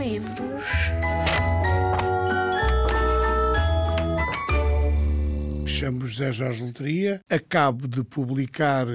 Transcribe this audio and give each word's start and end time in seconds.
livros. 0.00 0.64
Chamo-me 5.66 6.06
José 6.06 6.32
Jorge 6.32 6.64
Loteria. 6.64 7.20
Acabo 7.28 7.86
de 7.86 8.02
publicar 8.02 8.86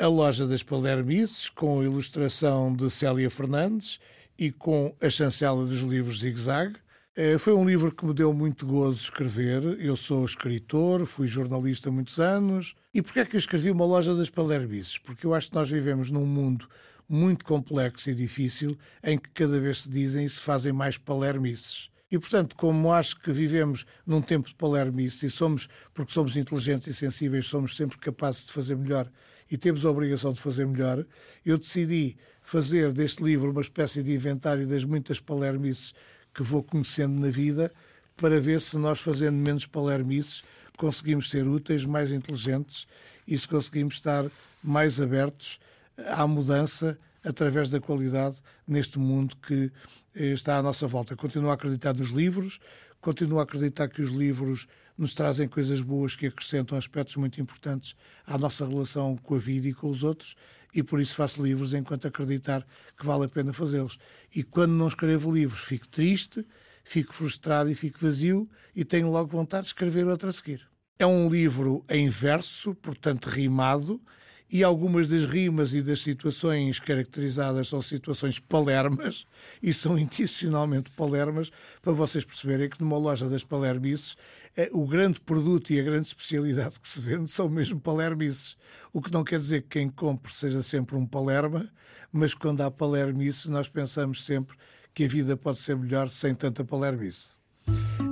A 0.00 0.06
Loja 0.06 0.46
das 0.46 0.62
Palermices, 0.62 1.50
com 1.50 1.80
a 1.80 1.84
ilustração 1.84 2.74
de 2.74 2.90
Célia 2.90 3.30
Fernandes 3.30 4.00
e 4.38 4.50
com 4.50 4.94
a 5.00 5.10
chancela 5.10 5.64
dos 5.66 5.80
livros 5.80 6.20
Zig 6.20 6.38
Zag. 6.40 6.74
Eh, 7.14 7.38
foi 7.38 7.52
um 7.52 7.66
livro 7.66 7.90
que 7.94 8.06
me 8.06 8.14
deu 8.14 8.32
muito 8.32 8.66
gozo 8.66 9.02
escrever. 9.02 9.62
Eu 9.78 9.94
sou 9.94 10.24
escritor, 10.24 11.04
fui 11.04 11.26
jornalista 11.26 11.90
há 11.90 11.92
muitos 11.92 12.18
anos. 12.18 12.74
E 12.94 13.02
porquê 13.02 13.20
é 13.20 13.24
que 13.26 13.36
eu 13.36 13.38
escrevi 13.38 13.70
uma 13.70 13.84
loja 13.84 14.14
das 14.14 14.30
palermices? 14.30 14.96
Porque 14.96 15.26
eu 15.26 15.34
acho 15.34 15.50
que 15.50 15.54
nós 15.54 15.70
vivemos 15.70 16.10
num 16.10 16.26
mundo 16.26 16.66
muito 17.08 17.44
complexo 17.44 18.10
e 18.10 18.14
difícil 18.14 18.76
em 19.02 19.18
que 19.18 19.28
cada 19.30 19.60
vez 19.60 19.82
se 19.82 19.90
dizem 19.90 20.24
e 20.24 20.30
se 20.30 20.40
fazem 20.40 20.72
mais 20.72 20.98
palermices. 20.98 21.90
E, 22.10 22.18
portanto, 22.18 22.54
como 22.56 22.92
acho 22.92 23.20
que 23.20 23.32
vivemos 23.32 23.84
num 24.06 24.22
tempo 24.22 24.48
de 24.48 24.54
palermices 24.54 25.22
e 25.24 25.30
somos, 25.30 25.68
porque 25.92 26.12
somos 26.12 26.36
inteligentes 26.36 26.86
e 26.86 26.94
sensíveis, 26.94 27.46
somos 27.46 27.76
sempre 27.76 27.98
capazes 27.98 28.46
de 28.46 28.52
fazer 28.52 28.76
melhor 28.76 29.10
e 29.50 29.56
temos 29.56 29.84
a 29.84 29.90
obrigação 29.90 30.32
de 30.32 30.40
fazer 30.40 30.66
melhor, 30.66 31.04
eu 31.44 31.58
decidi 31.58 32.16
fazer 32.42 32.92
deste 32.92 33.22
livro 33.22 33.50
uma 33.50 33.60
espécie 33.60 34.02
de 34.02 34.12
inventário 34.12 34.66
das 34.66 34.84
muitas 34.84 35.20
palermices 35.20 35.92
que 36.32 36.42
vou 36.42 36.62
conhecendo 36.62 37.20
na 37.20 37.30
vida 37.30 37.72
para 38.16 38.40
ver 38.40 38.60
se 38.60 38.78
nós, 38.78 39.00
fazendo 39.00 39.36
menos 39.36 39.66
palermices, 39.66 40.42
conseguimos 40.76 41.30
ser 41.30 41.46
úteis, 41.46 41.84
mais 41.84 42.12
inteligentes 42.12 42.86
e 43.26 43.36
se 43.36 43.48
conseguimos 43.48 43.94
estar 43.94 44.30
mais 44.62 45.00
abertos 45.00 45.58
à 45.98 46.26
mudança 46.26 46.98
através 47.24 47.70
da 47.70 47.80
qualidade 47.80 48.40
neste 48.66 48.98
mundo 48.98 49.36
que 49.36 49.72
eh, 50.14 50.32
está 50.32 50.58
à 50.58 50.62
nossa 50.62 50.86
volta. 50.86 51.16
Continuo 51.16 51.50
a 51.50 51.54
acreditar 51.54 51.94
nos 51.94 52.10
livros, 52.10 52.60
continuo 53.00 53.40
a 53.40 53.42
acreditar 53.42 53.88
que 53.88 54.02
os 54.02 54.10
livros 54.10 54.66
nos 54.96 55.12
trazem 55.12 55.48
coisas 55.48 55.80
boas 55.80 56.14
que 56.14 56.26
acrescentam 56.26 56.78
aspectos 56.78 57.16
muito 57.16 57.40
importantes 57.40 57.94
à 58.26 58.38
nossa 58.38 58.66
relação 58.66 59.16
com 59.16 59.34
a 59.34 59.38
vida 59.38 59.68
e 59.68 59.74
com 59.74 59.90
os 59.90 60.02
outros 60.02 60.36
e 60.76 60.82
por 60.82 61.00
isso 61.00 61.14
faço 61.14 61.42
livros 61.42 61.72
enquanto 61.72 62.06
acreditar 62.06 62.66
que 62.98 63.06
vale 63.06 63.24
a 63.24 63.28
pena 63.28 63.52
fazê-los. 63.52 63.98
E 64.34 64.42
quando 64.42 64.72
não 64.72 64.88
escrevo 64.88 65.32
livros, 65.32 65.60
fico 65.60 65.88
triste, 65.88 66.46
fico 66.84 67.14
frustrado 67.14 67.70
e 67.70 67.74
fico 67.74 67.98
vazio 67.98 68.48
e 68.74 68.84
tenho 68.84 69.10
logo 69.10 69.30
vontade 69.30 69.62
de 69.62 69.68
escrever 69.68 70.06
outro 70.06 70.28
a 70.28 70.32
seguir. 70.32 70.68
É 70.98 71.06
um 71.06 71.28
livro 71.28 71.84
em 71.88 72.08
verso, 72.08 72.74
portanto 72.74 73.26
rimado, 73.30 74.00
e 74.50 74.62
algumas 74.62 75.08
das 75.08 75.24
rimas 75.24 75.74
e 75.74 75.82
das 75.82 76.00
situações 76.00 76.78
caracterizadas 76.78 77.68
são 77.68 77.82
situações 77.82 78.38
palermas 78.38 79.26
e 79.62 79.72
são 79.72 79.98
intencionalmente 79.98 80.90
palermas 80.92 81.50
para 81.82 81.92
vocês 81.92 82.24
perceberem 82.24 82.68
que 82.68 82.80
numa 82.80 82.96
loja 82.96 83.28
das 83.28 83.42
palermices 83.42 84.16
é, 84.56 84.70
o 84.72 84.86
grande 84.86 85.20
produto 85.20 85.70
e 85.70 85.80
a 85.80 85.82
grande 85.82 86.08
especialidade 86.08 86.80
que 86.80 86.88
se 86.88 87.00
vende 87.00 87.30
são 87.30 87.48
mesmo 87.48 87.78
palermices. 87.78 88.56
O 88.92 89.02
que 89.02 89.12
não 89.12 89.22
quer 89.22 89.38
dizer 89.38 89.62
que 89.62 89.68
quem 89.80 89.90
compre 89.90 90.32
seja 90.32 90.62
sempre 90.62 90.96
um 90.96 91.06
palerma, 91.06 91.68
mas 92.10 92.32
quando 92.32 92.62
há 92.62 92.70
palermices 92.70 93.46
nós 93.46 93.68
pensamos 93.68 94.24
sempre 94.24 94.56
que 94.94 95.04
a 95.04 95.08
vida 95.08 95.36
pode 95.36 95.58
ser 95.58 95.76
melhor 95.76 96.08
sem 96.08 96.34
tanta 96.34 96.64
palermice. 96.64 97.28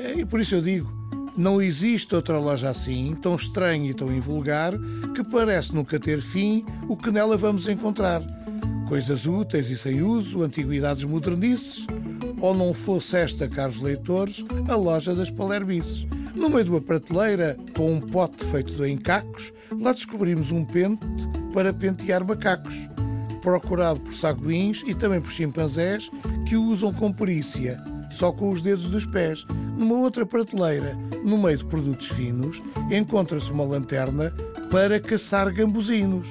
É, 0.00 0.20
e 0.20 0.24
por 0.24 0.40
isso 0.40 0.54
eu 0.54 0.62
digo, 0.62 0.97
não 1.38 1.62
existe 1.62 2.16
outra 2.16 2.36
loja 2.36 2.68
assim, 2.68 3.16
tão 3.22 3.36
estranha 3.36 3.88
e 3.88 3.94
tão 3.94 4.12
invulgar, 4.12 4.72
que 5.14 5.22
parece 5.22 5.72
nunca 5.72 5.98
ter 5.98 6.20
fim 6.20 6.64
o 6.88 6.96
que 6.96 7.12
nela 7.12 7.36
vamos 7.36 7.68
encontrar. 7.68 8.20
Coisas 8.88 9.24
úteis 9.24 9.70
e 9.70 9.76
sem 9.76 10.02
uso, 10.02 10.42
antiguidades 10.42 11.04
modernices, 11.04 11.86
ou 12.40 12.52
não 12.52 12.74
fosse 12.74 13.16
esta, 13.16 13.46
caros 13.46 13.80
leitores, 13.80 14.44
a 14.68 14.74
loja 14.74 15.14
das 15.14 15.30
palermices. 15.30 16.08
No 16.34 16.50
meio 16.50 16.64
de 16.64 16.70
uma 16.70 16.80
prateleira, 16.80 17.56
com 17.76 17.92
um 17.92 18.00
pote 18.00 18.44
feito 18.46 18.72
de 18.74 18.90
encacos, 18.90 19.52
lá 19.80 19.92
descobrimos 19.92 20.50
um 20.50 20.64
pente 20.64 21.06
para 21.52 21.72
pentear 21.72 22.24
macacos, 22.24 22.74
procurado 23.40 24.00
por 24.00 24.12
saguins 24.12 24.82
e 24.84 24.92
também 24.92 25.20
por 25.20 25.30
chimpanzés 25.30 26.10
que 26.48 26.56
o 26.56 26.64
usam 26.64 26.92
com 26.92 27.12
perícia, 27.12 27.80
só 28.10 28.32
com 28.32 28.50
os 28.50 28.62
dedos 28.62 28.90
dos 28.90 29.06
pés. 29.06 29.46
Numa 29.76 29.96
outra 29.98 30.26
prateleira, 30.26 30.96
no 31.24 31.38
meio 31.38 31.58
de 31.58 31.64
produtos 31.64 32.08
finos, 32.08 32.62
encontra-se 32.90 33.50
uma 33.52 33.64
lanterna 33.64 34.32
para 34.70 35.00
caçar 35.00 35.52
gambuzinos, 35.52 36.28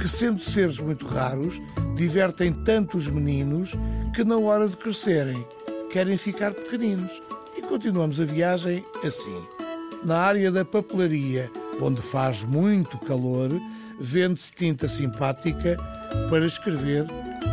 que, 0.00 0.08
sendo 0.08 0.40
seres 0.40 0.78
muito 0.78 1.06
raros, 1.06 1.60
divertem 1.96 2.52
tanto 2.52 2.96
os 2.96 3.08
meninos 3.08 3.72
que, 4.14 4.24
na 4.24 4.36
hora 4.36 4.68
de 4.68 4.76
crescerem, 4.76 5.46
querem 5.90 6.16
ficar 6.16 6.52
pequeninos 6.52 7.20
continuamos 7.72 8.20
a 8.20 8.26
viagem 8.26 8.84
assim. 9.02 9.42
Na 10.04 10.18
área 10.18 10.52
da 10.52 10.62
papelaria, 10.62 11.50
onde 11.80 12.02
faz 12.02 12.44
muito 12.44 12.98
calor, 12.98 13.48
vende-se 13.98 14.52
tinta 14.52 14.86
simpática 14.90 15.78
para 16.28 16.44
escrever 16.44 17.06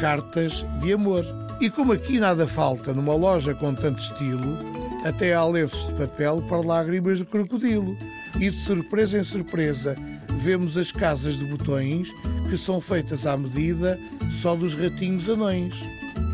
cartas 0.00 0.64
de 0.80 0.92
amor. 0.92 1.24
E 1.60 1.70
como 1.70 1.92
aqui 1.92 2.18
nada 2.18 2.46
falta 2.46 2.92
numa 2.92 3.14
loja 3.14 3.54
com 3.54 3.74
tanto 3.74 4.02
estilo, 4.02 4.58
até 5.04 5.34
há 5.34 5.44
lenços 5.44 5.86
de 5.86 5.94
papel 5.94 6.42
para 6.48 6.66
lágrimas 6.66 7.18
de 7.18 7.24
crocodilo. 7.24 7.96
E 8.36 8.50
de 8.50 8.56
surpresa 8.56 9.18
em 9.18 9.24
surpresa, 9.24 9.96
vemos 10.38 10.76
as 10.76 10.92
casas 10.92 11.38
de 11.38 11.44
botões 11.46 12.08
que 12.50 12.56
são 12.56 12.80
feitas 12.80 13.26
à 13.26 13.36
medida 13.36 13.98
só 14.30 14.54
dos 14.54 14.74
ratinhos 14.74 15.28
anões. 15.28 15.74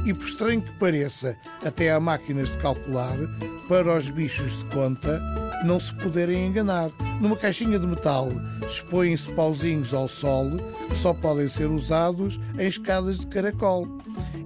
E 0.04 0.12
por 0.12 0.26
estranho 0.26 0.60
que 0.60 0.72
pareça, 0.78 1.36
até 1.64 1.92
há 1.92 2.00
máquinas 2.00 2.50
de 2.50 2.58
calcular 2.58 3.16
para 3.68 3.96
os 3.96 4.10
bichos 4.10 4.58
de 4.58 4.64
conta 4.66 5.22
não 5.64 5.78
se 5.78 5.94
poderem 5.94 6.46
enganar. 6.46 6.90
Numa 7.20 7.36
caixinha 7.36 7.78
de 7.78 7.86
metal 7.86 8.28
expõem-se 8.66 9.30
pauzinhos 9.32 9.94
ao 9.94 10.08
sol 10.08 10.50
que 10.88 10.96
só 10.96 11.14
podem 11.14 11.48
ser 11.48 11.66
usados 11.66 12.41
em 12.58 12.66
escadas 12.66 13.20
de 13.20 13.26
caracol. 13.28 13.86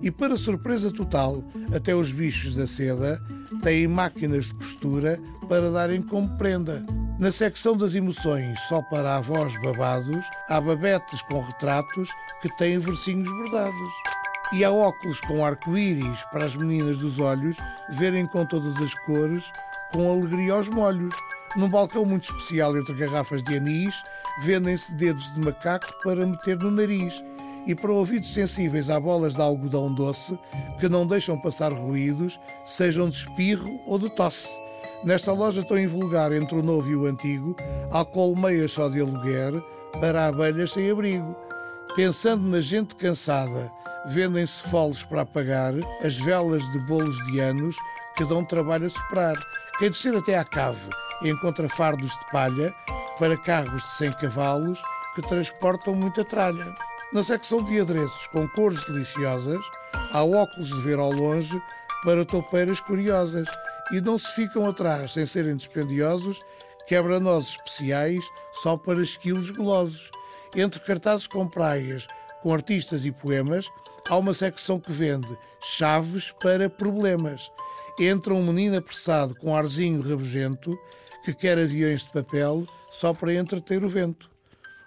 E 0.03 0.11
para 0.11 0.37
surpresa 0.37 0.91
total, 0.91 1.43
até 1.75 1.95
os 1.95 2.13
bichos 2.13 2.55
da 2.55 2.67
seda 2.67 3.21
têm 3.63 3.89
máquinas 3.89 4.47
de 4.47 4.55
costura 4.55 5.19
para 5.49 5.71
darem 5.71 6.03
como 6.03 6.37
prenda. 6.37 6.85
Na 7.19 7.33
secção 7.33 7.75
das 7.75 7.95
emoções, 7.95 8.61
só 8.69 8.83
para 8.83 9.17
avós 9.17 9.55
babados, 9.63 10.23
há 10.51 10.61
babetes 10.61 11.23
com 11.23 11.41
retratos 11.41 12.11
que 12.43 12.57
têm 12.59 12.79
versinhos 12.79 13.29
bordados. 13.29 14.16
E 14.53 14.65
há 14.65 14.71
óculos 14.71 15.21
com 15.23 15.45
arco-íris 15.45 16.23
para 16.31 16.45
as 16.45 16.55
meninas 16.55 16.99
dos 16.99 17.19
olhos 17.19 17.57
verem 17.91 18.27
com 18.27 18.47
todas 18.47 18.77
as 18.77 18.95
cores, 19.05 19.51
com 19.93 20.11
alegria 20.11 20.53
aos 20.53 20.69
molhos. 20.69 21.15
Num 21.57 21.69
balcão 21.69 22.05
muito 22.05 22.25
especial 22.25 22.77
entre 22.77 22.95
garrafas 22.95 23.43
de 23.43 23.57
anis, 23.57 23.95
vendem-se 24.43 24.95
dedos 24.95 25.33
de 25.35 25.41
macaco 25.41 25.87
para 26.03 26.25
meter 26.25 26.59
no 26.59 26.71
nariz. 26.71 27.15
E 27.67 27.75
para 27.75 27.93
ouvidos 27.93 28.33
sensíveis 28.33 28.89
há 28.89 29.01
bolas 29.01 29.35
de 29.35 29.41
algodão 29.41 29.93
doce 29.93 30.39
que 30.79 30.89
não 30.89 31.05
deixam 31.05 31.41
passar 31.41 31.73
ruídos, 31.73 32.39
sejam 32.67 33.09
de 33.09 33.17
espirro 33.17 33.69
ou 33.87 33.99
de 33.99 34.09
tosse. 34.15 34.49
Nesta 35.05 35.33
loja 35.33 35.65
tão 35.65 35.79
invulgar 35.79 36.33
entre 36.33 36.55
o 36.55 36.63
novo 36.63 36.89
e 36.89 36.95
o 36.95 37.07
antigo, 37.07 37.57
há 37.91 38.05
colmeias 38.05 38.71
só 38.71 38.89
de 38.89 39.01
aluguer 39.01 39.53
para 40.01 40.29
abelhas 40.29 40.73
sem 40.73 40.91
abrigo. 40.91 41.35
Pensando 41.97 42.47
na 42.47 42.61
gente 42.61 42.95
cansada, 42.95 43.71
vendem-se 44.09 44.63
foles 44.69 45.03
para 45.03 45.23
apagar 45.23 45.75
as 46.05 46.17
velas 46.19 46.63
de 46.73 46.79
bolos 46.81 47.17
de 47.27 47.41
anos 47.41 47.77
que 48.17 48.25
dão 48.25 48.45
trabalho 48.45 48.87
a 48.87 48.91
superar. 48.91 49.37
Quem 49.79 49.91
descer 49.91 50.17
até 50.17 50.39
à 50.39 50.45
cave 50.45 50.89
encontra 51.23 51.69
fardos 51.69 52.11
de 52.11 52.31
palha 52.31 52.75
para 53.19 53.37
carros 53.37 53.83
de 53.83 53.93
100 53.95 54.13
cavalos 54.13 54.81
que 55.15 55.23
transportam 55.23 55.95
muita 55.95 56.25
tralha. 56.25 56.75
Na 57.13 57.23
secção 57.23 57.63
de 57.63 57.81
adereços 57.81 58.27
com 58.29 58.49
cores 58.49 58.85
deliciosas, 58.85 59.61
há 60.13 60.23
óculos 60.25 60.69
de 60.69 60.81
ver 60.83 60.99
ao 60.99 61.11
longe 61.11 61.61
para 62.05 62.25
toupeiras 62.25 62.81
curiosas 62.81 63.49
e 63.93 64.01
não 64.01 64.19
se 64.19 64.29
ficam 64.35 64.69
atrás 64.69 65.13
sem 65.13 65.25
serem 65.25 65.57
dispendiosos 65.57 66.41
quebra-nozes 66.87 67.51
especiais 67.51 68.25
só 68.53 68.77
para 68.77 69.03
esquilos 69.03 69.51
golosos. 69.51 70.11
Entre 70.55 70.81
cartazes 70.81 71.27
com 71.27 71.47
praias, 71.47 72.07
com 72.43 72.55
artistas 72.55 73.05
e 73.05 73.13
poemas, 73.13 73.69
há 74.09 74.17
uma 74.17 74.35
secção 74.35 74.79
que 74.79 74.93
vende 74.93 75.37
chaves 75.61 76.33
para 76.43 76.71
problemas. 76.71 77.51
Entra 77.99 78.35
um 78.35 78.45
menino 78.45 78.77
apressado 78.77 79.35
com 79.35 79.57
arzinho 79.57 80.01
rabugento 80.01 80.71
que 81.25 81.35
quer 81.35 81.59
aviões 81.59 82.05
de 82.05 82.11
papel 82.11 82.65
só 82.91 83.13
para 83.13 83.35
entreter 83.35 83.85
o 83.85 83.89
vento. 83.89 84.31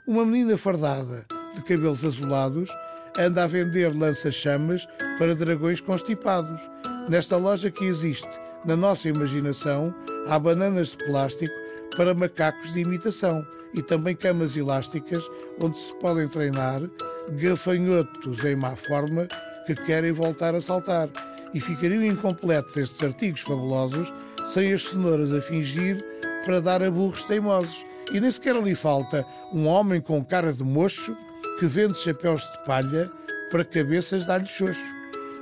Uma 0.07 0.25
menina 0.25 0.57
fardada, 0.57 1.25
de 1.53 1.61
cabelos 1.61 2.05
azulados, 2.05 2.69
anda 3.17 3.43
a 3.43 3.47
vender 3.47 3.95
lança-chamas 3.95 4.87
para 5.17 5.35
dragões 5.35 5.81
constipados. 5.81 6.61
Nesta 7.09 7.35
loja 7.35 7.69
que 7.71 7.85
existe 7.85 8.29
na 8.65 8.75
nossa 8.75 9.09
imaginação, 9.09 9.93
há 10.27 10.39
bananas 10.39 10.89
de 10.89 10.97
plástico 11.05 11.53
para 11.97 12.13
macacos 12.13 12.71
de 12.73 12.81
imitação 12.81 13.45
e 13.73 13.81
também 13.81 14.15
camas 14.15 14.55
elásticas 14.55 15.23
onde 15.61 15.77
se 15.77 15.93
podem 15.95 16.27
treinar 16.27 16.81
gafanhotos 17.31 18.43
em 18.43 18.55
má 18.55 18.75
forma 18.75 19.27
que 19.65 19.75
querem 19.75 20.11
voltar 20.11 20.55
a 20.55 20.61
saltar. 20.61 21.09
e 21.53 21.59
ficariam 21.59 22.03
incompletos 22.03 22.77
estes 22.77 23.03
artigos 23.03 23.41
fabulosos 23.41 24.13
sem 24.53 24.71
as 24.71 24.83
cenouras 24.83 25.33
a 25.33 25.41
fingir 25.41 25.97
para 26.45 26.61
dar 26.61 26.83
a 26.83 26.91
burros 26.91 27.23
teimosos. 27.23 27.83
E 28.11 28.19
nem 28.19 28.31
sequer 28.31 28.55
ali 28.55 28.75
falta 28.75 29.25
um 29.53 29.67
homem 29.67 30.01
com 30.01 30.23
cara 30.23 30.53
de 30.53 30.63
mocho 30.63 31.15
que 31.59 31.65
vende 31.65 31.97
chapéus 31.97 32.41
de 32.41 32.65
palha 32.65 33.09
para 33.51 33.65
cabeças 33.65 34.25
de 34.25 34.31
alho 34.31 34.47
xoxo. 34.47 34.81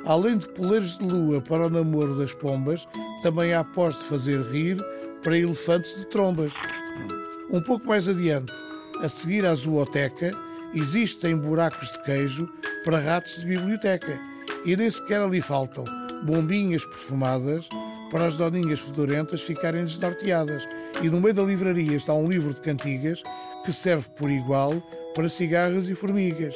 Além 0.06 0.38
de 0.38 0.48
poleiros 0.48 0.98
de 0.98 1.04
lua 1.06 1.42
para 1.42 1.68
o 1.68 1.70
namoro 1.70 2.18
das 2.18 2.34
pombas, 2.34 2.88
também 3.22 3.54
há 3.54 3.64
pós 3.64 3.98
de 3.98 4.06
fazer 4.06 4.42
rir 4.52 4.78
para 5.24 5.38
elefantes 5.38 5.96
de 5.96 6.06
trombas. 6.06 6.54
Um 7.52 7.62
pouco 7.62 7.88
mais 7.88 8.08
adiante, 8.08 8.52
a 9.02 9.10
seguir 9.10 9.46
à 9.46 9.54
zooteca, 9.56 10.32
existem 10.78 11.36
buracos 11.36 11.92
de 11.92 12.04
queijo 12.04 12.48
para 12.84 13.00
ratos 13.00 13.42
de 13.42 13.48
biblioteca. 13.48 14.20
E 14.66 14.76
nem 14.76 14.90
sequer 14.90 15.22
ali 15.22 15.42
faltam 15.42 15.84
bombinhas 16.24 16.86
perfumadas 16.86 17.68
para 18.12 18.26
as 18.26 18.36
doninhas 18.36 18.80
fedorentas 18.80 19.42
ficarem 19.42 19.84
desnorteadas. 19.84 20.68
E 21.02 21.10
no 21.10 21.20
meio 21.20 21.34
da 21.34 21.44
livraria 21.44 21.96
está 21.96 22.14
um 22.14 22.30
livro 22.30 22.54
de 22.54 22.62
cantigas 22.62 23.22
que 23.66 23.74
serve 23.74 24.10
por 24.18 24.30
igual 24.30 24.74
para 25.14 25.30
cigarras 25.30 25.90
e 25.90 25.96
formigas. 25.96 26.56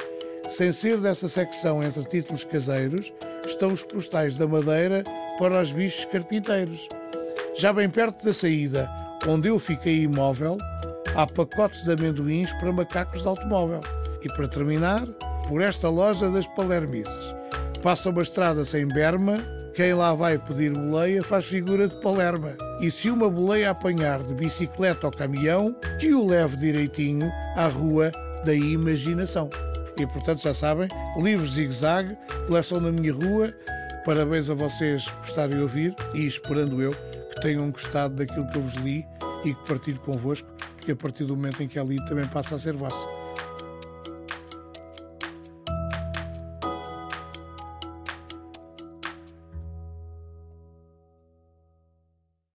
Sem 0.50 0.72
ser 0.72 0.98
dessa 0.98 1.30
secção 1.30 1.84
entre 1.84 2.04
títulos 2.06 2.44
caseiros, 2.44 3.14
estão 3.46 3.72
os 3.72 3.84
postais 3.84 4.38
da 4.38 4.48
Madeira 4.48 5.04
para 5.38 5.62
os 5.62 5.72
bichos 5.72 6.06
carpinteiros. 6.06 6.88
Já 7.58 7.72
bem 7.72 7.90
perto 7.90 8.26
da 8.26 8.34
saída, 8.34 8.90
onde 9.28 9.48
eu 9.48 9.60
fiquei 9.60 10.04
imóvel, 10.04 10.58
há 11.16 11.28
pacotes 11.28 11.84
de 11.84 11.92
amendoins 11.92 12.52
para 12.54 12.72
macacos 12.72 13.22
de 13.22 13.28
automóvel. 13.28 13.82
E 14.24 14.28
para 14.34 14.48
terminar, 14.48 15.08
por 15.48 15.62
esta 15.62 15.90
loja 15.90 16.30
das 16.30 16.48
Palermices. 16.48 17.36
Passa 17.82 18.10
uma 18.10 18.22
estrada 18.22 18.64
sem 18.64 18.88
berma, 18.88 19.38
quem 19.74 19.94
lá 19.94 20.14
vai 20.14 20.38
pedir 20.38 20.74
boleia 20.74 21.24
faz 21.24 21.46
figura 21.46 21.88
de 21.88 21.96
palerma. 22.02 22.54
E 22.82 22.92
se 22.92 23.10
uma 23.10 23.30
boleia 23.30 23.72
apanhar 23.72 24.22
de 24.22 24.34
bicicleta 24.34 25.08
ou 25.08 25.12
caminhão, 25.12 25.76
que 26.00 26.14
o 26.14 26.28
leve 26.28 26.58
direitinho 26.58 27.32
à 27.56 27.68
rua 27.68 28.12
da 28.46 28.54
imaginação. 28.54 29.50
E 29.98 30.06
portanto 30.06 30.42
já 30.42 30.54
sabem, 30.54 30.88
livros 31.16 31.54
zigue-zague, 31.54 32.18
coleção 32.48 32.80
na 32.80 32.92
minha 32.92 33.14
rua. 33.14 33.54
Parabéns 34.06 34.50
a 34.50 34.54
vocês 34.54 35.08
por 35.10 35.26
estarem 35.26 35.60
a 35.60 35.62
ouvir 35.62 35.96
e 36.14 36.26
esperando 36.26 36.82
eu 36.82 36.92
que 36.92 37.42
tenham 37.42 37.72
gostado 37.72 38.16
daquilo 38.16 38.50
que 38.50 38.58
eu 38.58 38.62
vos 38.62 38.76
li 38.76 39.06
e 39.46 39.54
que 39.54 39.66
partilho 39.66 40.00
convosco, 40.00 40.48
porque 40.76 40.92
a 40.92 40.96
partir 40.96 41.24
do 41.24 41.36
momento 41.36 41.64
em 41.64 41.68
que 41.68 41.80
é 41.80 41.84
lido 41.84 42.06
também 42.06 42.28
passa 42.28 42.56
a 42.56 42.60
ser 42.60 42.74
vosso. 42.74 43.21